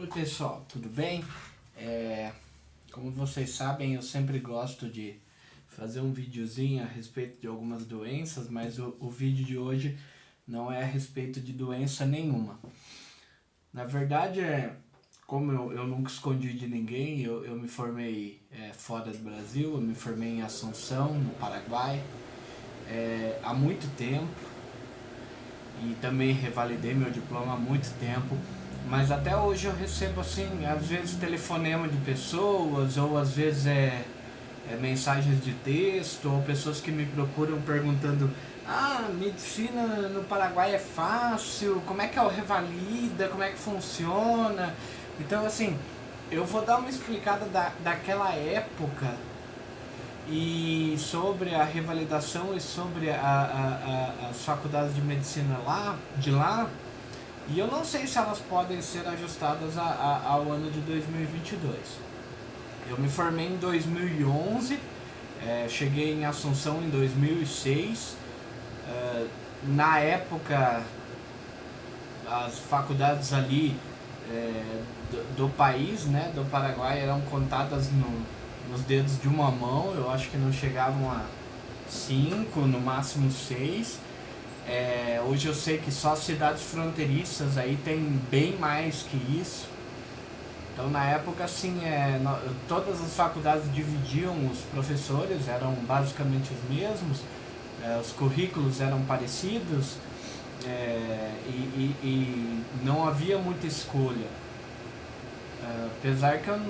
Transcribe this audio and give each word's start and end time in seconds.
Oi 0.00 0.06
pessoal, 0.06 0.64
tudo 0.68 0.88
bem? 0.88 1.24
É, 1.76 2.30
como 2.92 3.10
vocês 3.10 3.50
sabem, 3.50 3.94
eu 3.94 4.02
sempre 4.02 4.38
gosto 4.38 4.88
de 4.88 5.16
fazer 5.70 6.00
um 6.00 6.12
videozinho 6.12 6.84
a 6.84 6.86
respeito 6.86 7.40
de 7.40 7.48
algumas 7.48 7.84
doenças, 7.84 8.48
mas 8.48 8.78
o, 8.78 8.96
o 9.00 9.10
vídeo 9.10 9.44
de 9.44 9.58
hoje 9.58 9.98
não 10.46 10.70
é 10.70 10.84
a 10.84 10.86
respeito 10.86 11.40
de 11.40 11.52
doença 11.52 12.06
nenhuma. 12.06 12.60
Na 13.72 13.84
verdade, 13.86 14.38
é, 14.38 14.72
como 15.26 15.50
eu, 15.50 15.72
eu 15.72 15.84
nunca 15.84 16.12
escondi 16.12 16.52
de 16.52 16.68
ninguém, 16.68 17.22
eu, 17.22 17.44
eu 17.44 17.56
me 17.56 17.66
formei 17.66 18.40
é, 18.52 18.72
fora 18.72 19.10
do 19.10 19.18
Brasil, 19.18 19.72
eu 19.72 19.80
me 19.80 19.96
formei 19.96 20.28
em 20.28 20.42
Assunção, 20.42 21.12
no 21.12 21.30
Paraguai, 21.40 22.00
é, 22.86 23.40
há 23.42 23.52
muito 23.52 23.92
tempo 23.96 24.28
e 25.82 25.96
também 25.96 26.32
revalidei 26.32 26.94
meu 26.94 27.10
diploma 27.10 27.54
há 27.54 27.56
muito 27.56 27.92
tempo. 27.98 28.38
Mas 28.86 29.10
até 29.10 29.36
hoje 29.36 29.66
eu 29.66 29.74
recebo 29.74 30.20
assim, 30.20 30.64
às 30.66 30.86
vezes 30.86 31.16
telefonema 31.16 31.86
de 31.88 31.96
pessoas, 31.98 32.96
ou 32.96 33.18
às 33.18 33.32
vezes 33.32 33.66
é, 33.66 34.04
é 34.70 34.76
mensagens 34.76 35.42
de 35.44 35.52
texto, 35.52 36.30
ou 36.30 36.42
pessoas 36.42 36.80
que 36.80 36.90
me 36.90 37.04
procuram 37.06 37.60
perguntando 37.60 38.30
ah, 38.66 39.08
medicina 39.12 39.82
no 40.08 40.24
Paraguai 40.24 40.74
é 40.74 40.78
fácil, 40.78 41.82
como 41.86 42.02
é 42.02 42.08
que 42.08 42.18
é 42.18 42.22
o 42.22 42.28
revalida, 42.28 43.28
como 43.28 43.42
é 43.42 43.50
que 43.50 43.58
funciona. 43.58 44.74
Então 45.18 45.44
assim, 45.46 45.76
eu 46.30 46.44
vou 46.44 46.62
dar 46.64 46.78
uma 46.78 46.90
explicada 46.90 47.46
da, 47.46 47.72
daquela 47.82 48.30
época 48.34 49.14
e 50.28 50.96
sobre 50.98 51.54
a 51.54 51.64
revalidação 51.64 52.54
e 52.54 52.60
sobre 52.60 53.10
a, 53.10 53.16
a, 53.16 54.26
a, 54.26 54.28
as 54.28 54.42
faculdades 54.42 54.94
de 54.94 55.00
medicina 55.00 55.58
lá, 55.64 55.96
de 56.18 56.30
lá, 56.30 56.68
e 57.50 57.58
eu 57.58 57.66
não 57.66 57.82
sei 57.84 58.06
se 58.06 58.18
elas 58.18 58.38
podem 58.40 58.80
ser 58.82 59.06
ajustadas 59.08 59.78
a, 59.78 59.82
a, 59.82 60.28
ao 60.28 60.52
ano 60.52 60.70
de 60.70 60.80
2022. 60.80 61.76
Eu 62.90 62.98
me 62.98 63.08
formei 63.08 63.46
em 63.46 63.56
2011, 63.56 64.78
é, 65.46 65.66
cheguei 65.68 66.12
em 66.12 66.24
Assunção 66.26 66.82
em 66.82 66.90
2006. 66.90 68.16
É, 68.86 69.26
na 69.64 69.98
época, 69.98 70.82
as 72.30 72.58
faculdades 72.58 73.32
ali 73.32 73.76
é, 74.30 74.82
do, 75.10 75.36
do, 75.36 75.48
país, 75.50 76.04
né, 76.04 76.30
do 76.34 76.48
Paraguai, 76.50 77.00
eram 77.00 77.20
contadas 77.22 77.90
no, 77.90 78.26
nos 78.70 78.82
dedos 78.82 79.20
de 79.20 79.28
uma 79.28 79.50
mão. 79.50 79.94
Eu 79.94 80.10
acho 80.10 80.28
que 80.28 80.36
não 80.36 80.52
chegavam 80.52 81.10
a 81.10 81.24
cinco, 81.88 82.60
no 82.60 82.78
máximo 82.78 83.30
seis. 83.30 83.98
É, 84.68 85.18
hoje 85.26 85.46
eu 85.46 85.54
sei 85.54 85.78
que 85.78 85.90
só 85.90 86.14
cidades 86.14 86.62
fronteiriças 86.62 87.56
aí 87.56 87.78
tem 87.82 88.20
bem 88.30 88.54
mais 88.58 89.02
que 89.02 89.16
isso. 89.40 89.66
Então 90.74 90.90
na 90.90 91.04
época 91.04 91.44
assim, 91.44 91.82
é, 91.82 92.20
no, 92.22 92.38
todas 92.68 93.00
as 93.00 93.14
faculdades 93.14 93.72
dividiam 93.72 94.34
os 94.46 94.58
professores, 94.70 95.48
eram 95.48 95.72
basicamente 95.86 96.50
os 96.52 96.76
mesmos, 96.76 97.20
é, 97.82 97.98
os 97.98 98.12
currículos 98.12 98.82
eram 98.82 99.00
parecidos 99.04 99.96
é, 100.66 101.32
e, 101.46 101.50
e, 101.50 101.96
e, 102.02 102.64
não 102.84 103.08
havia 103.08 103.38
muita 103.38 103.66
escolha. 103.66 104.26
É, 105.64 105.86
apesar 105.98 106.38
que 106.40 106.48
eu 106.48 106.60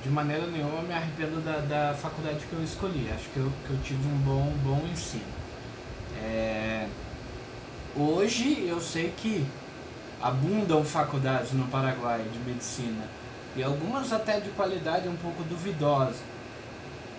de 0.00 0.08
maneira 0.10 0.46
nenhuma 0.46 0.82
me 0.82 0.94
arrependo 0.94 1.40
da, 1.40 1.58
da 1.58 1.94
faculdade 1.94 2.38
que 2.48 2.52
eu 2.52 2.62
escolhi, 2.62 3.10
acho 3.12 3.28
que 3.30 3.38
eu, 3.38 3.50
que 3.66 3.72
eu 3.72 3.78
tive 3.82 4.06
um 4.06 4.18
bom, 4.18 4.52
bom 4.62 4.86
ensino. 4.92 5.24
É, 6.22 6.86
Hoje 8.00 8.64
eu 8.64 8.80
sei 8.80 9.12
que 9.16 9.44
abundam 10.22 10.84
faculdades 10.84 11.50
no 11.50 11.66
Paraguai 11.66 12.22
de 12.32 12.38
medicina 12.38 13.04
e 13.56 13.62
algumas 13.64 14.12
até 14.12 14.38
de 14.38 14.50
qualidade 14.50 15.08
um 15.08 15.16
pouco 15.16 15.42
duvidosa. 15.42 16.20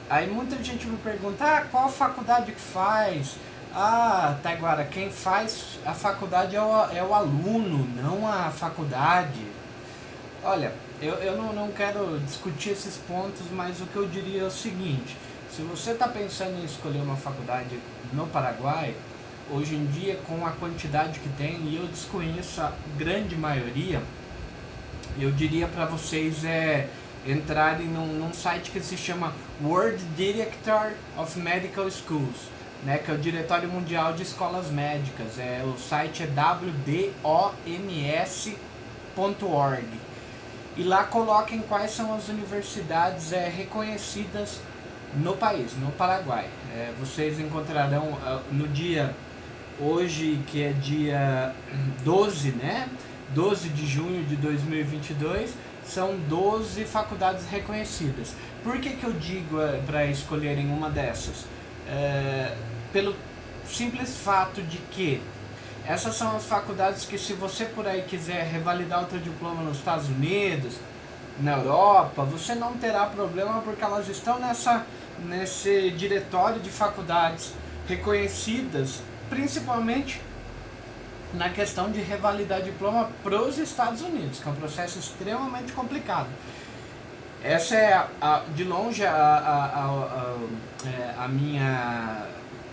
Aí 0.10 0.32
muita 0.32 0.56
gente 0.64 0.88
me 0.88 0.96
pergunta, 0.96 1.44
ah, 1.44 1.66
qual 1.70 1.90
faculdade 1.90 2.54
que 2.54 2.62
faz? 2.62 3.36
Ah, 3.76 4.38
Taiguara, 4.42 4.86
quem 4.86 5.12
faz 5.12 5.80
a 5.86 5.94
faculdade 5.94 6.56
é 6.56 6.62
o, 6.62 6.86
é 6.96 7.04
o 7.04 7.14
aluno, 7.14 7.86
não 8.02 8.26
a 8.26 8.50
faculdade. 8.50 9.46
Olha, 10.42 10.72
eu, 11.02 11.16
eu 11.16 11.36
não, 11.36 11.52
não 11.52 11.72
quero 11.74 12.22
discutir 12.26 12.70
esses 12.70 12.96
pontos, 12.96 13.52
mas 13.52 13.82
o 13.82 13.86
que 13.86 13.98
eu 13.98 14.08
diria 14.08 14.44
é 14.44 14.46
o 14.46 14.52
seguinte, 14.52 15.18
se 15.52 15.62
você 15.62 15.92
está 15.92 16.08
pensando 16.08 16.58
em 16.58 16.64
escolher 16.64 17.02
uma 17.02 17.18
faculdade 17.18 17.78
no 18.14 18.26
Paraguai, 18.28 18.96
hoje 19.52 19.76
em 19.76 19.86
dia 19.88 20.20
com 20.28 20.46
a 20.46 20.52
quantidade 20.52 21.20
que 21.20 21.30
tem 21.30 21.56
e 21.64 21.78
eu 21.78 21.88
desconheço 21.88 22.62
a 22.62 22.72
grande 22.98 23.36
maioria, 23.36 24.02
eu 25.20 25.32
diria 25.32 25.68
para 25.68 25.86
vocês 25.86 26.46
é 26.46 26.88
entrarem 27.28 27.88
num, 27.88 28.08
num, 28.08 28.34
site 28.34 28.72
que 28.72 28.80
se 28.80 28.96
chama 28.96 29.34
World 29.62 30.02
Director 30.16 30.94
of 31.18 31.38
Medical 31.38 31.90
Schools, 31.92 32.50
né, 32.84 32.98
que 32.98 33.12
é 33.12 33.14
o 33.14 33.18
Diretório 33.18 33.68
Mundial 33.68 34.14
de 34.14 34.24
Escolas 34.24 34.70
Médicas. 34.70 35.38
É, 35.38 35.62
o 35.66 35.78
site 35.78 36.24
é 36.24 36.28
wdoms.org. 36.28 37.70
E 40.78 40.84
lá 40.84 41.04
coloquem 41.04 41.60
quais 41.62 41.92
são 41.92 42.16
as 42.16 42.30
universidades 42.30 43.34
é, 43.34 43.50
reconhecidas 43.50 44.62
no 45.14 45.36
país, 45.36 45.76
no 45.76 45.92
Paraguai. 45.92 46.48
É, 46.74 46.94
vocês 47.00 47.38
encontrarão 47.40 48.14
uh, 48.14 48.42
no 48.52 48.68
dia 48.68 49.14
hoje 49.80 50.40
que 50.48 50.64
é 50.64 50.72
dia 50.74 51.54
12, 52.04 52.52
né? 52.52 52.88
12 53.34 53.70
de 53.70 53.86
junho 53.86 54.24
de 54.26 54.36
2022, 54.36 55.54
são 55.86 56.16
12 56.28 56.84
faculdades 56.86 57.48
reconhecidas. 57.50 58.34
Por 58.64 58.80
que, 58.80 58.92
que 58.92 59.04
eu 59.04 59.14
digo 59.14 59.62
é, 59.62 59.80
para 59.86 60.06
escolherem 60.06 60.68
uma 60.72 60.90
dessas? 60.90 61.46
É, 61.88 62.56
pelo 62.92 63.16
simples 63.68 64.18
fato 64.18 64.62
de 64.62 64.78
que 64.92 65.22
essas 65.86 66.16
são 66.16 66.36
as 66.36 66.46
faculdades 66.46 67.06
que 67.06 67.18
se 67.18 67.34
você 67.34 67.66
por 67.66 67.88
aí 67.88 68.04
quiser 68.04 68.44
revalidar 68.44 69.06
o 69.06 69.10
seu 69.10 69.20
diploma 69.20 69.64
nos 69.64 69.78
Estados 69.78 70.08
Unidos, 70.08 70.76
na 71.40 71.54
Europa, 71.54 72.24
você 72.24 72.54
não 72.54 72.74
terá 72.74 73.06
problema 73.06 73.62
porque 73.62 73.84
elas 73.84 74.10
estão 74.10 74.40
nessa, 74.40 74.86
nesse 75.20 75.90
diretório 75.92 76.60
de 76.60 76.70
faculdades 76.70 77.54
reconhecidas 77.88 79.02
principalmente 79.30 80.22
na 81.34 81.50
questão 81.50 81.92
de 81.92 82.02
revalidar 82.02 82.62
diploma 82.62 83.10
para 83.24 83.42
os 83.42 83.58
Estados 83.58 84.02
Unidos, 84.02 84.40
que 84.40 84.48
é 84.48 84.52
um 84.52 84.56
processo 84.56 84.98
extremamente 84.98 85.72
complicado. 85.74 86.28
Essa 87.44 87.76
é, 87.76 87.94
a, 87.94 88.08
a, 88.22 88.40
de 88.54 88.64
longe, 88.64 89.06
a, 89.06 89.14
a, 89.14 90.36
é, 90.86 91.14
a, 91.18 91.28
minha 91.28 92.26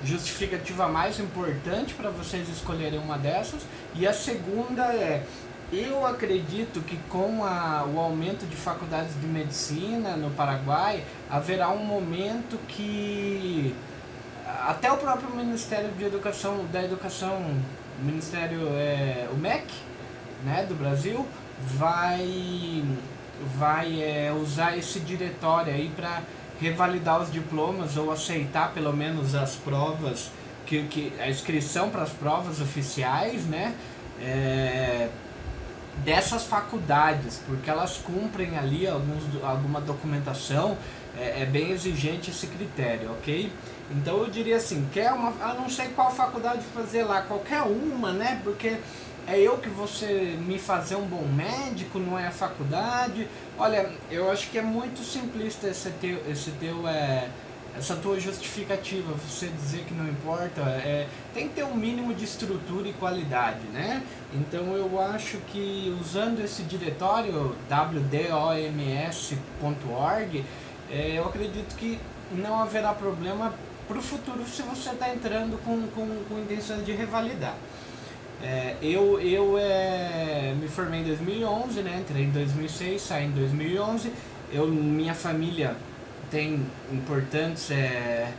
justificativa 0.04 0.88
mais 0.88 1.20
importante 1.20 1.94
para 1.94 2.10
vocês 2.10 2.48
escolherem 2.48 2.98
uma 2.98 3.16
dessas. 3.16 3.62
E 3.94 4.06
a 4.06 4.12
segunda 4.12 4.82
é, 4.92 5.22
eu 5.72 6.04
acredito 6.04 6.80
que 6.80 6.96
com 7.08 7.40
o 7.40 8.00
aumento 8.00 8.44
de 8.46 8.56
faculdades 8.56 9.12
de 9.20 9.26
medicina 9.26 10.16
no 10.16 10.30
Paraguai, 10.30 11.04
haverá 11.30 11.68
um 11.70 11.84
momento 11.84 12.58
que 12.66 13.74
até 14.64 14.90
o 14.90 14.96
próprio 14.96 15.30
Ministério 15.34 15.90
de 15.92 16.04
Educação, 16.04 16.64
da 16.72 16.82
Educação, 16.82 17.36
o 18.00 18.04
Ministério, 18.04 18.68
é, 18.72 19.28
o 19.32 19.36
MEC, 19.36 19.66
né, 20.44 20.64
do 20.68 20.74
Brasil, 20.74 21.26
vai, 21.60 22.84
vai 23.56 24.02
é, 24.02 24.32
usar 24.32 24.76
esse 24.76 25.00
diretório 25.00 25.72
aí 25.72 25.90
para 25.94 26.22
revalidar 26.60 27.20
os 27.20 27.30
diplomas 27.30 27.96
ou 27.96 28.10
aceitar 28.10 28.72
pelo 28.72 28.92
menos 28.92 29.34
as 29.34 29.56
provas, 29.56 30.30
que, 30.64 30.82
que 30.84 31.12
a 31.20 31.28
inscrição 31.28 31.90
para 31.90 32.02
as 32.02 32.10
provas 32.10 32.60
oficiais, 32.60 33.44
né, 33.46 33.74
é, 34.20 35.08
dessas 36.04 36.44
faculdades, 36.44 37.40
porque 37.46 37.68
elas 37.68 37.96
cumprem 37.98 38.58
ali 38.58 38.86
alguns, 38.86 39.22
alguma 39.42 39.80
documentação, 39.80 40.76
é, 41.18 41.42
é 41.42 41.46
bem 41.46 41.70
exigente 41.70 42.30
esse 42.30 42.46
critério, 42.46 43.10
ok? 43.12 43.50
Então 43.90 44.18
eu 44.18 44.30
diria 44.30 44.56
assim, 44.56 44.86
quer 44.92 45.12
uma. 45.12 45.32
Eu 45.48 45.60
não 45.60 45.70
sei 45.70 45.88
qual 45.88 46.10
faculdade 46.10 46.62
fazer 46.74 47.04
lá, 47.04 47.22
qualquer 47.22 47.62
uma, 47.62 48.12
né? 48.12 48.40
Porque 48.42 48.76
é 49.26 49.40
eu 49.40 49.58
que 49.58 49.68
você 49.68 50.36
me 50.46 50.58
fazer 50.58 50.96
um 50.96 51.06
bom 51.06 51.26
médico, 51.26 51.98
não 51.98 52.18
é 52.18 52.26
a 52.26 52.30
faculdade. 52.30 53.26
Olha, 53.58 53.90
eu 54.10 54.30
acho 54.30 54.50
que 54.50 54.58
é 54.58 54.62
muito 54.62 55.02
simplista 55.04 55.68
esse 55.68 55.90
teu, 55.92 56.22
esse 56.30 56.50
teu 56.52 56.86
é, 56.86 57.28
essa 57.76 57.94
tua 57.96 58.18
justificativa, 58.18 59.12
você 59.12 59.48
dizer 59.48 59.84
que 59.84 59.92
não 59.92 60.08
importa, 60.08 60.62
é, 60.62 61.06
tem 61.34 61.48
que 61.48 61.54
ter 61.56 61.64
um 61.64 61.74
mínimo 61.74 62.14
de 62.14 62.24
estrutura 62.24 62.88
e 62.88 62.92
qualidade, 62.94 63.66
né? 63.72 64.02
Então 64.32 64.74
eu 64.74 64.98
acho 65.00 65.38
que 65.52 65.94
usando 66.00 66.40
esse 66.40 66.62
diretório 66.62 67.54
wdoms.org, 67.68 68.24
é, 70.90 71.18
eu 71.18 71.26
acredito 71.26 71.76
que 71.76 71.98
não 72.32 72.58
haverá 72.60 72.92
problema 72.94 73.52
para 73.86 73.98
o 73.98 74.02
futuro 74.02 74.44
se 74.46 74.62
você 74.62 74.90
está 74.90 75.12
entrando 75.14 75.62
com, 75.62 75.86
com, 75.88 76.24
com 76.28 76.38
intenção 76.40 76.82
de 76.82 76.92
revalidar. 76.92 77.54
É, 78.42 78.76
eu 78.82 79.20
eu 79.20 79.56
é, 79.58 80.54
me 80.60 80.68
formei 80.68 81.00
em 81.00 81.04
2011, 81.04 81.82
né? 81.82 81.98
Entrei 82.00 82.24
em 82.24 82.30
2006, 82.30 83.02
saí 83.02 83.26
em 83.26 83.30
2011. 83.30 84.12
Eu, 84.52 84.66
minha 84.68 85.14
família 85.14 85.76
tem 86.30 86.66
importantes 86.92 87.70
é, 87.70 88.32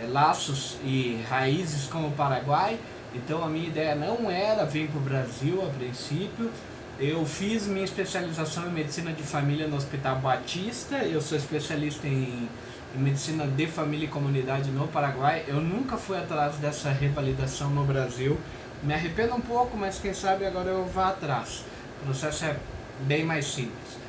é, 0.00 0.06
laços 0.08 0.76
e 0.84 1.22
raízes 1.28 1.86
com 1.86 2.06
o 2.06 2.10
Paraguai. 2.12 2.78
Então 3.14 3.44
a 3.44 3.48
minha 3.48 3.66
ideia 3.66 3.94
não 3.94 4.30
era 4.30 4.64
vir 4.64 4.88
para 4.88 4.98
o 4.98 5.02
Brasil 5.02 5.62
a 5.62 5.70
princípio. 5.70 6.50
Eu 6.98 7.24
fiz 7.26 7.66
minha 7.66 7.84
especialização 7.84 8.68
em 8.68 8.72
medicina 8.72 9.12
de 9.12 9.22
família 9.22 9.66
no 9.66 9.76
Hospital 9.76 10.16
Batista. 10.18 10.96
Eu 10.98 11.20
sou 11.20 11.36
especialista 11.36 12.06
em, 12.06 12.48
em 12.94 12.98
medicina 12.98 13.46
de 13.46 13.66
família 13.66 14.06
e 14.06 14.08
comunidade 14.08 14.70
no 14.70 14.86
Paraguai. 14.88 15.44
Eu 15.46 15.60
nunca 15.60 15.96
fui 15.96 16.16
atrás 16.16 16.56
dessa 16.56 16.90
revalidação 16.90 17.70
no 17.70 17.84
Brasil. 17.84 18.38
Me 18.82 18.94
arrependo 18.94 19.34
um 19.34 19.40
pouco, 19.40 19.76
mas 19.76 19.98
quem 19.98 20.12
sabe 20.12 20.44
agora 20.46 20.70
eu 20.70 20.86
vá 20.86 21.08
atrás. 21.08 21.64
O 22.02 22.06
processo 22.06 22.44
é 22.44 22.56
bem 23.00 23.24
mais 23.24 23.46
simples. 23.46 24.01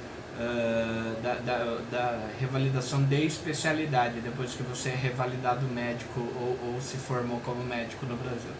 Da, 1.21 1.35
da, 1.45 1.77
da, 1.91 2.27
revalidação 2.39 3.03
de 3.03 3.23
especialidade, 3.23 4.19
depois 4.19 4.53
que 4.53 4.63
você 4.63 4.89
é 4.89 4.95
revalidado 4.95 5.63
médico 5.67 6.19
ou, 6.19 6.73
ou 6.73 6.81
se 6.81 6.97
formou 6.97 7.39
como 7.41 7.63
médico 7.63 8.07
no 8.07 8.17
Brasil. 8.17 8.51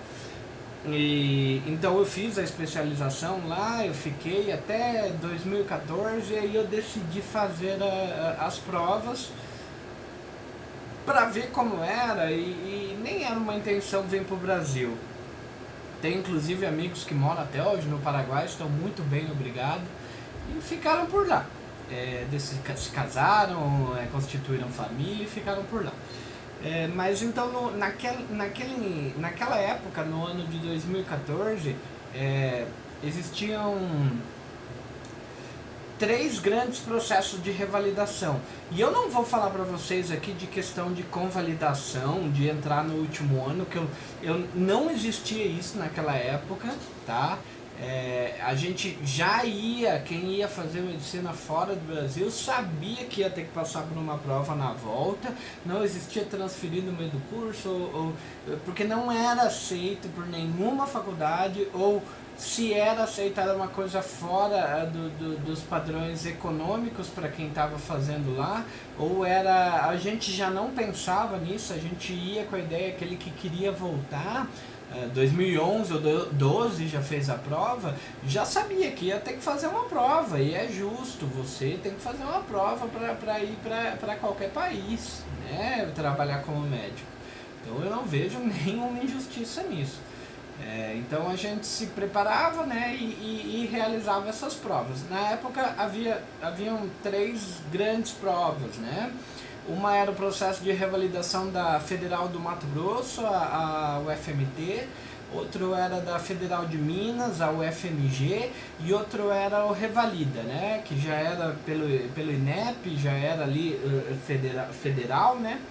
E, 0.85 1.63
então 1.65 1.97
eu 1.97 2.05
fiz 2.05 2.37
a 2.37 2.43
especialização 2.43 3.47
lá, 3.47 3.85
eu 3.85 3.93
fiquei 3.93 4.51
até 4.51 5.09
2014 5.21 6.33
e 6.33 6.37
aí 6.37 6.55
eu 6.55 6.67
decidi 6.67 7.21
fazer 7.21 7.81
a, 7.81 8.37
a, 8.41 8.45
as 8.45 8.59
provas 8.59 9.29
para 11.05 11.25
ver 11.25 11.51
como 11.51 11.81
era 11.81 12.31
e, 12.31 12.41
e, 12.41 12.99
nem 13.01 13.23
era 13.23 13.35
uma 13.35 13.55
intenção 13.55 14.03
vir 14.03 14.23
para 14.23 14.35
o 14.35 14.39
Brasil. 14.39 14.97
Tem 16.01 16.17
inclusive 16.17 16.65
amigos 16.65 17.05
que 17.05 17.13
moram 17.13 17.43
até 17.43 17.65
hoje 17.65 17.87
no 17.87 17.99
Paraguai, 17.99 18.45
estão 18.45 18.67
muito 18.67 19.01
bem, 19.09 19.29
obrigado, 19.31 19.83
e 20.49 20.61
ficaram 20.61 21.05
por 21.05 21.25
lá. 21.27 21.45
É, 21.93 22.25
se 22.75 22.89
casaram, 22.89 23.95
é, 23.97 24.07
constituíram 24.11 24.67
família 24.69 25.23
e 25.23 25.27
ficaram 25.27 25.63
por 25.65 25.85
lá. 25.85 25.93
É, 26.63 26.87
mas 26.87 27.21
então 27.21 27.51
no, 27.51 27.77
naquele, 27.77 28.25
naquele, 28.33 29.13
naquela 29.17 29.57
época, 29.57 30.03
no 30.03 30.25
ano 30.25 30.47
de 30.47 30.57
2014, 30.59 31.75
é, 32.15 32.65
existiam 33.03 33.77
três 35.99 36.39
grandes 36.39 36.79
processos 36.79 37.41
de 37.43 37.51
revalidação. 37.51 38.39
E 38.71 38.81
eu 38.81 38.91
não 38.91 39.09
vou 39.09 39.23
falar 39.23 39.49
para 39.49 39.63
vocês 39.63 40.11
aqui 40.11 40.33
de 40.33 40.47
questão 40.47 40.91
de 40.91 41.03
convalidação, 41.03 42.29
de 42.31 42.49
entrar 42.49 42.83
no 42.83 42.95
último 42.95 43.45
ano, 43.45 43.65
que 43.65 43.77
eu, 43.77 43.87
eu 44.21 44.47
não 44.55 44.89
existia 44.89 45.45
isso 45.45 45.77
naquela 45.77 46.13
época, 46.15 46.73
tá? 47.05 47.37
É, 47.81 48.39
a 48.43 48.53
gente 48.53 48.97
já 49.03 49.43
ia, 49.43 49.99
quem 49.99 50.25
ia 50.35 50.47
fazer 50.47 50.81
medicina 50.81 51.33
fora 51.33 51.75
do 51.75 51.91
Brasil 51.91 52.29
sabia 52.29 53.05
que 53.05 53.21
ia 53.21 53.29
ter 53.29 53.45
que 53.45 53.51
passar 53.51 53.81
por 53.83 53.97
uma 53.97 54.17
prova 54.17 54.55
na 54.55 54.73
volta, 54.73 55.33
não 55.65 55.83
existia 55.83 56.23
transferir 56.23 56.83
no 56.83 56.93
meio 56.93 57.09
do 57.09 57.19
curso, 57.29 57.69
ou, 57.69 58.13
ou, 58.47 58.57
porque 58.63 58.83
não 58.83 59.11
era 59.11 59.43
aceito 59.43 60.07
por 60.13 60.25
nenhuma 60.27 60.85
faculdade, 60.85 61.67
ou 61.73 62.01
se 62.37 62.73
era 62.73 63.03
aceito 63.03 63.39
uma 63.41 63.67
coisa 63.67 64.01
fora 64.01 64.55
é, 64.55 64.85
do, 64.85 65.09
do, 65.17 65.37
dos 65.45 65.61
padrões 65.61 66.25
econômicos 66.25 67.07
para 67.07 67.27
quem 67.27 67.47
estava 67.47 67.77
fazendo 67.77 68.35
lá, 68.35 68.63
ou 68.97 69.25
era 69.25 69.87
a 69.87 69.95
gente 69.97 70.31
já 70.31 70.49
não 70.49 70.71
pensava 70.71 71.37
nisso, 71.37 71.73
a 71.73 71.77
gente 71.77 72.13
ia 72.13 72.45
com 72.45 72.55
a 72.55 72.59
ideia 72.59 72.89
aquele 72.89 73.15
que 73.15 73.31
queria 73.31 73.71
voltar 73.71 74.47
2011 75.13 75.93
ou 75.93 75.99
2012 75.99 76.87
já 76.87 77.01
fez 77.01 77.29
a 77.29 77.35
prova, 77.35 77.95
já 78.25 78.45
sabia 78.45 78.91
que 78.91 79.05
ia 79.05 79.19
ter 79.19 79.33
que 79.33 79.41
fazer 79.41 79.67
uma 79.67 79.85
prova, 79.85 80.39
e 80.39 80.53
é 80.53 80.67
justo, 80.67 81.25
você 81.25 81.79
tem 81.81 81.93
que 81.93 82.01
fazer 82.01 82.23
uma 82.23 82.41
prova 82.41 82.87
para 82.87 83.39
ir 83.39 83.57
para 83.99 84.15
qualquer 84.15 84.51
país, 84.51 85.23
né? 85.49 85.91
trabalhar 85.95 86.43
como 86.43 86.61
médico. 86.61 87.07
Então 87.61 87.83
eu 87.83 87.89
não 87.89 88.03
vejo 88.03 88.39
nenhuma 88.65 89.03
injustiça 89.03 89.63
nisso. 89.63 89.99
É, 90.61 90.95
então 90.95 91.29
a 91.29 91.35
gente 91.35 91.65
se 91.65 91.87
preparava 91.87 92.65
né, 92.65 92.95
e, 92.95 93.03
e, 93.03 93.63
e, 93.63 93.65
realizava 93.71 94.29
essas 94.29 94.53
provas. 94.53 94.97
Na 95.09 95.31
época 95.31 95.73
havia 95.77 96.23
haviam 96.41 96.87
três 97.01 97.59
grandes 97.71 98.11
provas, 98.11 98.75
né? 98.77 99.11
Uma 99.67 99.95
era 99.95 100.11
o 100.11 100.15
processo 100.15 100.61
de 100.61 100.71
revalidação 100.73 101.49
da 101.49 101.79
Federal 101.79 102.27
do 102.27 102.37
Mato 102.39 102.65
Grosso, 102.67 103.25
a, 103.25 103.95
a 103.95 103.99
UFMT, 103.99 104.87
outro 105.33 105.73
era 105.73 106.01
da 106.01 106.19
Federal 106.19 106.65
de 106.65 106.77
Minas, 106.77 107.41
a 107.41 107.49
UFMG, 107.49 108.51
e 108.81 108.93
outro 108.93 109.31
era 109.31 109.65
o 109.65 109.71
Revalida, 109.71 110.43
né, 110.43 110.81
que 110.83 110.99
já 110.99 111.15
era 111.15 111.55
pelo, 111.65 111.87
pelo 112.09 112.31
INEP, 112.31 112.97
já 112.97 113.13
era 113.13 113.43
ali 113.43 113.73
uh, 113.75 114.15
federal, 114.27 114.67
federal, 114.73 115.39
né, 115.39 115.61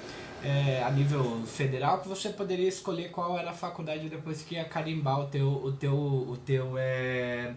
é, 0.42 0.82
a 0.82 0.90
nível 0.90 1.42
federal, 1.46 2.00
que 2.00 2.08
você 2.08 2.30
poderia 2.30 2.68
escolher 2.68 3.10
qual 3.10 3.38
era 3.38 3.50
a 3.50 3.54
faculdade 3.54 4.08
depois 4.08 4.42
que 4.42 4.54
ia 4.54 4.64
carimbar 4.64 5.20
o 5.20 5.26
teu, 5.26 5.48
o 5.48 5.72
teu, 5.72 5.94
o 5.94 6.36
teu, 6.46 6.78
é, 6.78 7.52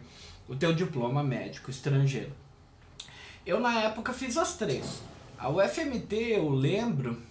o 0.50 0.56
teu 0.56 0.74
diploma 0.74 1.24
médico 1.24 1.72
estrangeiro. 1.72 2.32
Eu 3.46 3.60
na 3.62 3.80
época 3.84 4.12
fiz 4.12 4.38
as 4.38 4.56
três. 4.56 5.02
A 5.38 5.50
UFMT, 5.50 6.16
eu 6.16 6.50
lembro 6.50 7.22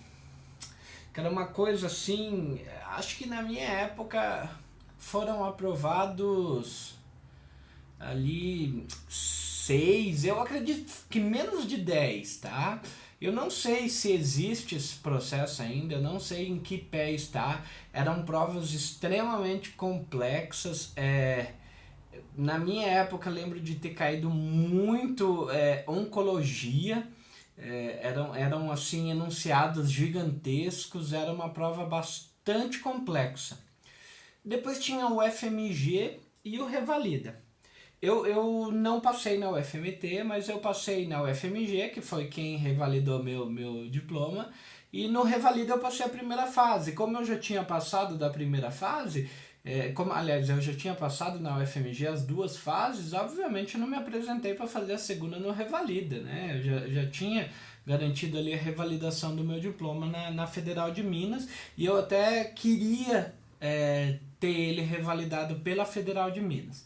que 1.13 1.21
era 1.21 1.31
uma 1.31 1.47
coisa 1.47 1.87
assim, 1.87 2.61
acho 2.91 3.17
que 3.17 3.27
na 3.27 3.43
minha 3.43 3.65
época 3.65 4.51
foram 4.99 5.43
aprovados 5.45 6.97
ali 7.99 8.87
seis, 9.09 10.25
eu 10.25 10.41
acredito 10.41 10.93
que 11.09 11.19
menos 11.19 11.67
de 11.67 11.79
dez, 11.79 12.37
tá? 12.37 12.83
Eu 13.21 13.33
não 13.33 13.49
sei 13.49 13.89
se 13.89 14.13
existe 14.13 14.75
esse 14.75 14.97
processo 14.97 15.63
ainda, 15.63 15.95
eu 15.95 16.03
não 16.03 16.21
sei 16.21 16.49
em 16.49 16.59
que 16.59 16.77
pé 16.77 17.11
está. 17.11 17.65
Eram 17.91 18.23
provas 18.23 18.73
extremamente 18.75 19.71
complexas. 19.71 20.93
É, 20.95 21.53
na 22.37 22.59
minha 22.59 22.87
época, 22.87 23.31
lembro 23.31 23.59
de 23.59 23.77
ter 23.77 23.95
caído 23.95 24.29
muito 24.29 25.49
é, 25.51 25.85
oncologia 25.89 27.09
é, 27.57 28.01
eram, 28.03 28.35
eram 28.35 28.71
assim 28.71 29.11
enunciados 29.11 29.91
gigantescos, 29.91 31.13
era 31.13 31.33
uma 31.33 31.51
prova 31.51 31.85
bastante 31.85 32.79
complexa. 32.79 33.59
Depois 34.45 34.79
tinha 34.79 35.07
o 35.07 35.23
FMG 35.23 36.21
e 36.45 36.59
o 36.59 36.67
Revalida. 36.67 37.43
Eu, 38.03 38.27
eu 38.27 38.71
não 38.71 39.01
passei 39.01 39.39
na 39.39 39.51
UFMT, 39.51 40.23
mas 40.25 40.49
eu 40.51 40.59
passei 40.59 41.09
na 41.09 41.23
UFMG, 41.23 41.89
que 41.89 42.03
foi 42.03 42.27
quem 42.27 42.57
revalidou 42.57 43.23
meu, 43.23 43.49
meu 43.49 43.89
diploma, 43.89 44.51
e 44.93 45.09
no 45.09 45.23
Revalida 45.23 45.73
eu 45.73 45.79
passei 45.79 46.05
a 46.05 46.11
primeira 46.11 46.47
fase. 46.47 46.93
Como 46.93 47.17
eu 47.17 47.25
já 47.25 47.39
tinha 47.39 47.65
passado 47.65 48.19
da 48.19 48.29
primeira 48.29 48.71
fase, 48.71 49.31
é, 49.65 49.93
como, 49.93 50.13
aliás, 50.13 50.51
eu 50.51 50.61
já 50.61 50.75
tinha 50.75 50.95
passado 50.95 51.41
na 51.41 51.57
UFMG 51.59 52.07
as 52.07 52.23
duas 52.23 52.55
fases, 52.55 53.15
obviamente 53.15 53.75
eu 53.75 53.81
não 53.81 53.87
me 53.87 53.97
apresentei 53.97 54.53
para 54.53 54.67
fazer 54.67 54.93
a 54.93 54.99
segunda 54.99 55.39
no 55.39 55.51
Revalida, 55.51 56.21
né? 56.21 56.59
Eu 56.59 56.63
já, 56.63 56.89
já 56.89 57.11
tinha 57.11 57.49
garantido 57.87 58.37
ali 58.37 58.53
a 58.53 58.59
revalidação 58.59 59.35
do 59.35 59.43
meu 59.43 59.59
diploma 59.59 60.07
na, 60.07 60.31
na 60.31 60.47
Federal 60.47 60.91
de 60.91 61.03
Minas 61.03 61.49
e 61.79 61.87
eu 61.87 61.99
até 61.99 62.45
queria 62.45 63.35
é, 63.59 64.19
ter 64.39 64.53
ele 64.53 64.83
revalidado 64.83 65.57
pela 65.57 65.87
Federal 65.87 66.31
de 66.31 66.43
Minas. 66.43 66.85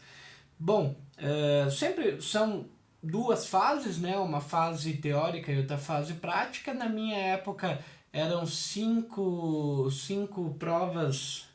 Bom, 0.57 0.95
é, 1.17 1.69
sempre 1.71 2.23
são 2.23 2.67
duas 3.03 3.47
fases, 3.47 3.99
né? 3.99 4.17
Uma 4.19 4.41
fase 4.41 4.93
teórica 4.95 5.51
e 5.51 5.59
outra 5.59 5.79
fase 5.79 6.15
prática. 6.15 6.73
Na 6.73 6.89
minha 6.89 7.17
época 7.17 7.81
eram 8.13 8.47
cinco, 8.47 9.91
cinco 9.91 10.55
provas 10.61 11.48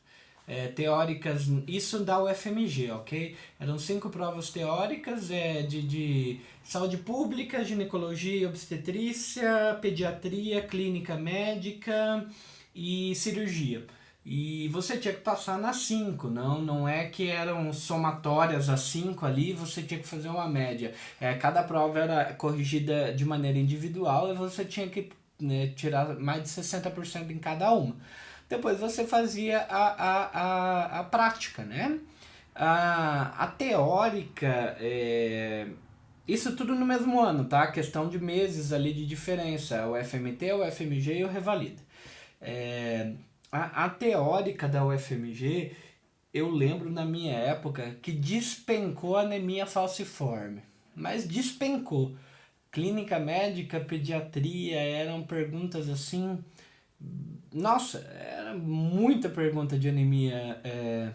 é, 0.47 0.67
teóricas, 0.67 1.47
isso 1.67 1.99
da 1.99 2.21
UFMG, 2.21 2.91
ok? 2.91 3.35
Eram 3.59 3.79
cinco 3.79 4.09
provas 4.09 4.49
teóricas 4.49 5.31
é, 5.31 5.61
de, 5.61 5.81
de 5.81 6.41
saúde 6.63 6.97
pública, 6.97 7.63
ginecologia, 7.63 8.47
obstetrícia, 8.47 9.77
pediatria, 9.81 10.61
clínica 10.61 11.15
médica 11.15 12.25
e 12.75 13.15
cirurgia. 13.15 13.85
E 14.25 14.69
você 14.69 14.97
tinha 14.97 15.13
que 15.13 15.19
passar 15.19 15.57
nas 15.57 15.77
cinco, 15.77 16.29
não, 16.29 16.61
não 16.61 16.87
é 16.87 17.05
que 17.07 17.27
eram 17.27 17.73
somatórias 17.73 18.69
as 18.69 18.81
cinco 18.81 19.25
ali, 19.25 19.51
você 19.51 19.83
tinha 19.83 19.99
que 19.99 20.07
fazer 20.07 20.29
uma 20.29 20.47
média. 20.47 20.93
É, 21.19 21.33
cada 21.33 21.61
prova 21.63 21.99
era 21.99 22.33
corrigida 22.33 23.13
de 23.13 23.25
maneira 23.25 23.57
individual 23.57 24.31
e 24.31 24.35
você 24.35 24.63
tinha 24.63 24.87
que 24.87 25.09
né, 25.41 25.67
tirar 25.75 26.17
mais 26.17 26.43
de 26.43 26.49
60% 26.49 27.31
em 27.31 27.37
cada 27.37 27.71
uma 27.73 27.95
depois 28.49 28.79
você 28.79 29.05
fazia 29.05 29.59
a, 29.59 29.87
a, 29.87 30.25
a, 30.25 30.99
a 30.99 31.03
prática, 31.03 31.63
né? 31.63 31.99
A, 32.55 33.43
a 33.43 33.47
teórica, 33.47 34.77
é, 34.79 35.67
isso 36.27 36.55
tudo 36.55 36.75
no 36.75 36.85
mesmo 36.85 37.19
ano, 37.19 37.45
tá? 37.45 37.71
Questão 37.71 38.07
de 38.07 38.19
meses 38.19 38.71
ali 38.71 38.93
de 38.93 39.05
diferença, 39.05 39.87
o 39.87 39.95
FMT, 40.01 40.53
o 40.53 40.71
FMG 40.71 41.19
e 41.19 41.23
o 41.23 41.29
Revalida. 41.29 41.81
É, 42.39 43.13
a, 43.51 43.85
a 43.85 43.89
teórica 43.89 44.67
da 44.67 44.85
UFMG, 44.85 45.75
eu 46.33 46.49
lembro 46.49 46.89
na 46.89 47.05
minha 47.05 47.33
época 47.33 47.97
que 48.01 48.11
despencou 48.11 49.15
a 49.15 49.21
anemia 49.21 49.65
falciforme, 49.65 50.61
mas 50.95 51.27
despencou. 51.27 52.15
Clínica 52.71 53.19
médica, 53.19 53.79
pediatria, 53.79 54.79
eram 54.79 55.21
perguntas 55.21 55.87
assim. 55.87 56.43
Nossa, 57.51 57.99
era 57.99 58.55
muita 58.55 59.29
pergunta 59.29 59.77
de 59.77 59.89
anemia 59.89 60.59
é, 60.63 61.09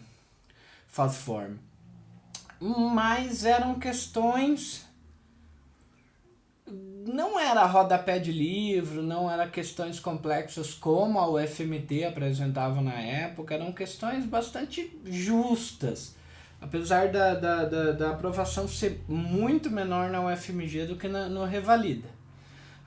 falciforme. 0.87 1.58
Mas 2.61 3.44
eram 3.44 3.78
questões 3.78 4.88
não 7.08 7.38
era 7.38 7.64
rodapé 7.64 8.18
de 8.18 8.30
livro, 8.30 9.02
não 9.02 9.30
era 9.30 9.49
questões 9.49 9.99
complexas 9.99 10.75
como 10.75 11.18
a 11.18 11.28
UFMT 11.30 12.04
apresentava 12.04 12.80
na 12.80 13.00
época, 13.00 13.54
eram 13.54 13.73
questões 13.73 14.26
bastante 14.26 14.97
justas. 15.06 16.14
Apesar 16.61 17.08
da, 17.08 17.35
da, 17.35 17.64
da, 17.64 17.92
da 17.92 18.11
aprovação 18.11 18.66
ser 18.66 19.00
muito 19.08 19.70
menor 19.70 20.11
na 20.11 20.20
UFMG 20.26 20.87
do 20.87 20.97
que 20.97 21.08
na, 21.08 21.28
no 21.28 21.44
Revalida. 21.44 22.08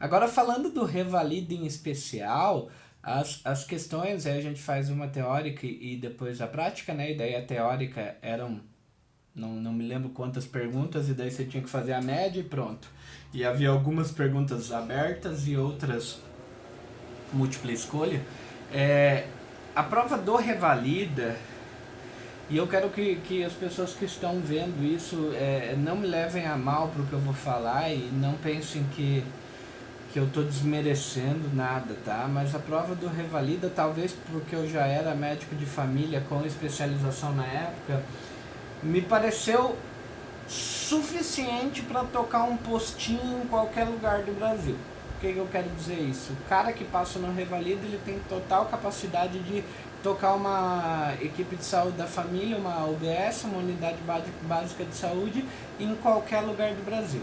Agora, 0.02 0.28
falando 0.28 0.70
do 0.70 0.84
Revalida 0.84 1.54
em 1.54 1.66
especial, 1.66 2.70
as, 3.02 3.40
as 3.46 3.64
questões, 3.64 4.26
aí 4.26 4.38
a 4.38 4.42
gente 4.42 4.62
faz 4.62 4.90
uma 4.90 5.08
teórica 5.08 5.66
e 5.66 5.96
depois 5.96 6.42
a 6.42 6.48
prática, 6.48 6.94
né? 6.94 7.12
E 7.12 7.16
daí 7.16 7.36
a 7.36 7.46
teórica 7.46 8.18
eram, 8.22 8.60
não, 9.34 9.50
não 9.50 9.72
me 9.72 9.88
lembro 9.88 10.10
quantas 10.10 10.46
perguntas, 10.46 11.08
e 11.08 11.14
daí 11.14 11.32
você 11.32 11.46
tinha 11.46 11.64
que 11.64 11.70
fazer 11.70 11.94
a 11.94 12.02
média 12.02 12.42
e 12.42 12.44
pronto 12.44 12.90
e 13.34 13.46
havia 13.46 13.70
algumas 13.70 14.12
perguntas 14.12 14.72
abertas 14.72 15.48
e 15.48 15.56
outras 15.56 16.20
múltipla 17.32 17.72
escolha. 17.72 18.22
É, 18.74 19.26
a 19.74 19.84
prova 19.84 20.18
do 20.18 20.36
Revalida, 20.36 21.36
e 22.50 22.58
eu 22.58 22.68
quero 22.68 22.90
que, 22.90 23.16
que 23.18 23.44
as 23.44 23.54
pessoas 23.54 23.94
que 23.94 24.04
estão 24.04 24.42
vendo 24.42 24.84
isso 24.84 25.32
é, 25.34 25.76
não 25.78 25.96
me 25.96 26.08
levem 26.08 26.46
a 26.46 26.58
mal 26.58 26.90
para 26.90 27.02
o 27.02 27.08
que 27.08 27.14
eu 27.14 27.20
vou 27.20 27.34
falar 27.34 27.90
e 27.90 28.10
não 28.12 28.34
pensem 28.34 28.84
que, 28.96 29.24
que 30.12 30.20
eu 30.20 30.26
estou 30.26 30.44
desmerecendo 30.44 31.50
nada, 31.54 31.96
tá? 32.06 32.28
Mas 32.32 32.54
a 32.54 32.60
prova 32.60 32.94
do 32.94 33.08
Revalida, 33.08 33.72
talvez 33.74 34.14
porque 34.32 34.56
eu 34.56 34.70
já 34.70 34.86
era 34.86 35.16
médico 35.16 35.56
de 35.56 35.66
família 35.66 36.24
com 36.28 36.46
especialização 36.46 37.34
na 37.34 37.46
época, 37.46 38.04
me 38.84 39.02
pareceu 39.02 39.78
suficiente 40.48 41.82
para 41.84 42.04
tocar 42.04 42.44
um 42.44 42.58
postinho 42.58 43.42
em 43.44 43.48
qualquer 43.48 43.86
lugar 43.86 44.24
do 44.24 44.38
Brasil. 44.38 44.76
O 45.18 45.22
que, 45.22 45.34
que 45.34 45.40
eu 45.40 45.48
quero 45.50 45.70
dizer 45.70 46.00
isso? 46.00 46.34
O 46.34 46.50
cara 46.50 46.74
que 46.74 46.84
passa 46.84 47.20
no 47.20 47.34
Revalida 47.34 47.86
ele 47.86 48.00
tem 48.04 48.20
total 48.28 48.66
capacidade 48.66 49.40
de 49.40 49.64
tocar 50.04 50.34
uma 50.34 51.14
equipe 51.22 51.56
de 51.56 51.64
saúde 51.64 51.96
da 51.96 52.08
família, 52.08 52.58
uma 52.58 52.86
UBS, 52.86 53.44
uma 53.44 53.60
unidade 53.60 53.98
básica 54.44 54.84
de 54.84 54.96
saúde, 54.96 55.46
em 55.80 55.96
qualquer 55.96 56.42
lugar 56.42 56.74
do 56.74 56.84
Brasil. 56.84 57.22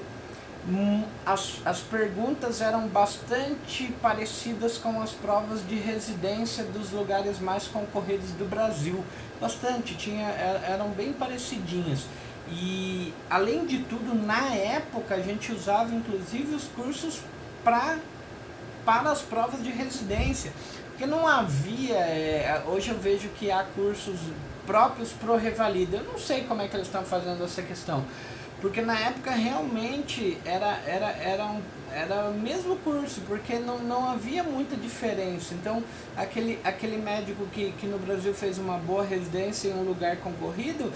Hum, 0.67 1.05
as, 1.25 1.61
as 1.65 1.81
perguntas 1.81 2.61
eram 2.61 2.89
bastante 2.89 3.93
parecidas 4.03 4.77
com 4.77 5.01
as 5.01 5.13
provas 5.13 5.67
de 5.67 5.77
residência 5.77 6.65
dos 6.65 6.91
lugares 6.93 7.39
mais 7.39 7.67
concorridos 7.67 8.31
do 8.33 8.49
Brasil. 8.49 9.03
Bastante, 9.41 9.95
tinha, 9.95 10.29
é, 10.29 10.71
eram 10.73 10.91
bem 10.91 11.13
parecidinhas. 11.13 12.07
E 12.51 13.13
além 13.31 13.67
de 13.67 13.79
tudo, 13.85 14.15
na 14.15 14.55
época 14.55 15.15
a 15.15 15.21
gente 15.21 15.53
usava 15.53 15.95
inclusive 15.95 16.55
os 16.55 16.65
cursos 16.65 17.21
pra, 17.63 17.99
para 18.85 19.11
as 19.11 19.23
provas 19.23 19.63
de 19.63 19.71
residência. 19.71 20.53
Porque 20.89 21.07
não 21.07 21.27
havia, 21.27 21.95
é, 21.95 22.63
hoje 22.67 22.91
eu 22.91 22.99
vejo 22.99 23.29
que 23.39 23.51
há 23.51 23.63
cursos 23.63 24.19
próprios 24.67 25.13
pro 25.13 25.37
Revalida. 25.37 25.99
Eu 25.99 26.05
não 26.05 26.19
sei 26.19 26.43
como 26.43 26.61
é 26.61 26.69
que 26.69 26.77
eles 26.77 26.89
estão 26.89 27.05
fazendo 27.05 27.43
essa 27.45 27.63
questão. 27.63 28.05
Porque 28.61 28.81
na 28.81 28.99
época 28.99 29.31
realmente 29.31 30.37
era, 30.45 30.81
era, 30.85 31.11
era, 31.11 31.47
um, 31.47 31.61
era 31.93 32.29
o 32.31 32.35
mesmo 32.35 32.77
curso, 32.77 33.21
porque 33.27 33.59
não, 33.59 33.79
não 33.79 34.11
havia 34.11 34.43
muita 34.43 34.77
diferença. 34.77 35.55
Então, 35.55 35.83
aquele, 36.17 36.59
aquele 36.65 36.97
médico 36.97 37.47
que, 37.53 37.73
que 37.73 37.87
no 37.87 37.99
Brasil 37.99 38.35
fez 38.35 38.59
uma 38.59 38.77
boa 38.79 39.05
residência 39.05 39.69
em 39.69 39.75
um 39.75 39.85
lugar 39.85 40.17
concorrido, 40.17 40.93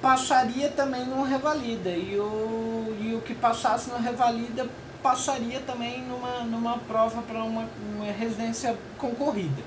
passaria 0.00 0.68
também 0.68 1.04
no 1.04 1.24
Revalida 1.24 1.90
e 1.90 2.16
o, 2.18 2.96
e 3.00 3.14
o 3.14 3.20
que 3.22 3.34
passasse 3.34 3.90
no 3.90 3.98
Revalida 3.98 4.68
passaria 5.02 5.60
também 5.60 6.02
numa, 6.02 6.40
numa 6.40 6.78
prova 6.78 7.22
para 7.22 7.42
uma, 7.42 7.68
uma 7.94 8.12
residência 8.12 8.76
concorrida. 8.98 9.62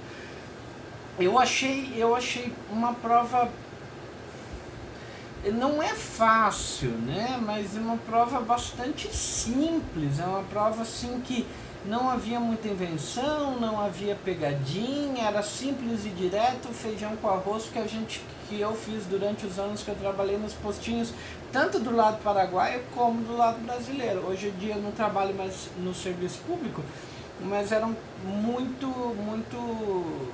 Eu 1.20 1.38
achei, 1.38 1.94
eu 1.98 2.16
achei 2.16 2.54
uma 2.72 2.94
prova 2.94 3.50
não 5.46 5.82
é 5.82 5.94
fácil, 5.96 6.90
né? 6.90 7.40
Mas 7.44 7.76
é 7.76 7.80
uma 7.80 7.98
prova 7.98 8.40
bastante 8.42 9.08
simples, 9.16 10.20
é 10.20 10.26
uma 10.26 10.44
prova 10.44 10.82
assim 10.82 11.22
que 11.22 11.46
não 11.86 12.10
havia 12.10 12.40
muita 12.40 12.68
invenção, 12.68 13.58
não 13.60 13.80
havia 13.80 14.16
pegadinha, 14.16 15.28
era 15.28 15.42
simples 15.42 16.06
e 16.06 16.10
direto, 16.10 16.68
feijão 16.74 17.16
com 17.16 17.30
arroz 17.30 17.70
que 17.72 17.80
a 17.80 17.88
gente 17.88 18.22
que 18.50 18.60
eu 18.60 18.74
fiz 18.74 19.06
durante 19.06 19.46
os 19.46 19.60
anos 19.60 19.84
que 19.84 19.90
eu 19.90 19.96
trabalhei 19.96 20.38
nos 20.38 20.54
postinhos, 20.54 21.14
tanto 21.52 21.80
do 21.80 21.96
lado 21.96 22.22
paraguaio 22.24 22.82
como 22.96 23.22
do 23.22 23.38
lado 23.38 23.60
brasileiro. 23.64 24.26
Hoje 24.28 24.48
em 24.48 24.60
dia 24.60 24.74
eu 24.76 24.82
não 24.82 24.92
trabalho 24.92 25.36
mais 25.36 25.70
no 25.78 25.94
serviço 25.94 26.40
público, 26.48 26.84
mas 27.42 27.72
era 27.72 27.88
muito, 28.24 28.88
muito. 28.88 30.30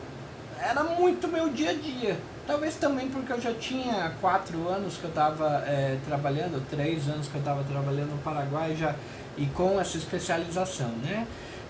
Era 0.60 0.84
muito 0.84 1.28
meu 1.28 1.50
dia 1.50 1.72
a 1.72 1.74
dia. 1.74 2.18
Talvez 2.48 2.76
também 2.76 3.10
porque 3.10 3.34
eu 3.34 3.42
já 3.42 3.54
tinha 3.54 4.14
quatro 4.22 4.68
anos 4.68 4.98
que 4.98 5.06
eu 5.06 5.10
estava 5.10 5.64
é, 5.66 5.98
trabalhando, 6.06 6.64
três 6.70 7.08
anos 7.10 7.28
que 7.28 7.36
eu 7.36 7.40
estava 7.40 7.64
trabalhando 7.64 8.12
no 8.12 8.18
Paraguai 8.20 8.76
já, 8.76 8.94
e 9.36 9.48
com 9.48 9.80
essa 9.80 9.98
especialização, 9.98 10.90
né? 11.04 11.26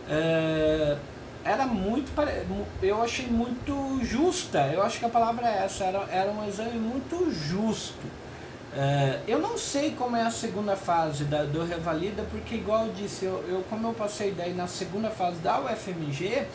É, 0.10 0.98
era 1.46 1.66
muito 1.68 2.12
eu 2.82 3.02
achei 3.04 3.28
muito 3.28 4.00
justa 4.04 4.68
eu 4.74 4.82
acho 4.82 5.00
que 5.00 5.06
a 5.06 5.10
palavra 5.10 5.48
é 5.48 5.66
essa 5.66 5.84
era, 5.84 6.06
era 6.12 6.32
um 6.32 6.48
exame 6.48 6.78
muito 6.78 7.32
justo 7.32 8.06
é, 8.76 9.20
eu 9.28 9.40
não 9.40 9.58
sei 9.58 9.92
como 9.92 10.16
é 10.16 10.24
a 10.24 10.32
segunda 10.32 10.76
fase 10.76 11.24
da, 11.24 11.44
do 11.44 11.64
Revalida 11.64 12.24
porque 12.32 12.56
igual 12.56 12.88
eu 12.88 12.94
disse 12.94 13.26
eu, 13.26 13.44
eu 13.48 13.64
como 13.70 13.88
eu 13.88 13.94
passei 13.94 14.32
daí 14.32 14.54
na 14.54 14.68
segunda 14.68 15.10
fase 15.10 15.38
da 15.38 15.60
UFMG 15.60 16.46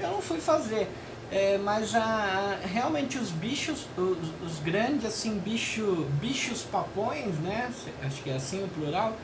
eu 0.00 0.10
não 0.10 0.20
fui 0.20 0.40
fazer 0.40 0.88
é, 1.32 1.58
mas 1.58 1.94
a, 1.94 2.00
a, 2.02 2.66
realmente 2.66 3.18
os 3.18 3.30
bichos 3.30 3.86
os, 3.96 4.28
os, 4.46 4.58
grandes 4.60 5.06
assim 5.06 5.38
bicho, 5.38 6.06
bichos 6.20 6.62
papões 6.62 7.38
né 7.40 7.70
acho 8.04 8.22
que 8.22 8.30
é 8.30 8.36
assim 8.36 8.62
o 8.62 8.68
plural 8.68 9.16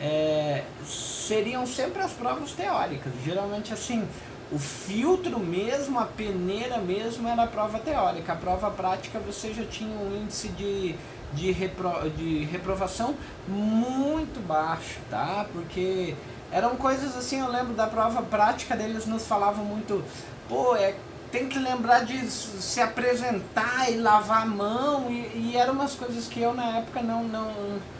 é, 0.00 0.62
seriam 0.86 1.66
sempre 1.66 2.00
as 2.02 2.12
provas 2.12 2.52
teóricas 2.52 3.12
geralmente 3.24 3.72
assim 3.72 4.06
o 4.50 4.58
filtro 4.58 5.40
mesmo, 5.40 5.98
a 5.98 6.04
peneira 6.04 6.78
mesmo 6.78 7.26
era 7.26 7.42
a 7.42 7.46
prova 7.46 7.78
teórica. 7.78 8.32
A 8.32 8.36
prova 8.36 8.70
prática 8.70 9.18
você 9.18 9.52
já 9.52 9.64
tinha 9.64 9.98
um 9.98 10.22
índice 10.22 10.48
de, 10.50 10.94
de, 11.32 11.50
repro, 11.50 12.08
de 12.10 12.44
reprovação 12.44 13.14
muito 13.48 14.40
baixo, 14.46 15.00
tá? 15.10 15.46
Porque 15.52 16.14
eram 16.52 16.76
coisas 16.76 17.16
assim, 17.16 17.40
eu 17.40 17.50
lembro 17.50 17.74
da 17.74 17.88
prova 17.88 18.22
prática 18.22 18.76
deles 18.76 19.04
nos 19.06 19.26
falavam 19.26 19.64
muito, 19.64 20.04
pô, 20.48 20.76
é, 20.76 20.94
tem 21.30 21.48
que 21.48 21.58
lembrar 21.58 22.04
de 22.04 22.30
se 22.30 22.80
apresentar 22.80 23.90
e 23.90 23.96
lavar 23.96 24.42
a 24.42 24.46
mão, 24.46 25.10
e, 25.10 25.52
e 25.52 25.56
eram 25.56 25.74
umas 25.74 25.94
coisas 25.94 26.26
que 26.26 26.40
eu 26.40 26.54
na 26.54 26.78
época 26.78 27.02
não, 27.02 27.24
não, 27.24 27.52